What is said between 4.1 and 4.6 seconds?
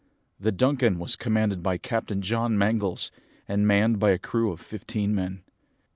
crew of